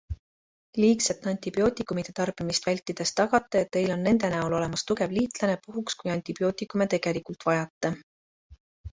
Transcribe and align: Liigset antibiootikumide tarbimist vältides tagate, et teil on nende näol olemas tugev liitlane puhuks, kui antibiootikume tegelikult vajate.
Liigset 0.83 1.25
antibiootikumide 1.31 2.13
tarbimist 2.19 2.65
vältides 2.69 3.11
tagate, 3.19 3.61
et 3.65 3.69
teil 3.77 3.93
on 3.95 4.01
nende 4.05 4.31
näol 4.35 4.55
olemas 4.61 4.85
tugev 4.91 5.13
liitlane 5.17 5.59
puhuks, 5.67 5.97
kui 6.01 6.13
antibiootikume 6.15 6.89
tegelikult 6.95 7.47
vajate. 7.51 7.93